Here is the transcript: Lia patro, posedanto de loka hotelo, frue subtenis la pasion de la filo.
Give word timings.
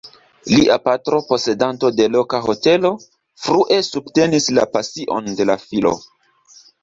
Lia 0.51 0.75
patro, 0.87 1.17
posedanto 1.31 1.91
de 1.97 2.07
loka 2.15 2.39
hotelo, 2.45 2.91
frue 3.43 3.79
subtenis 3.89 4.49
la 4.59 4.67
pasion 4.77 5.29
de 5.41 5.47
la 5.53 5.59
filo. 5.67 5.93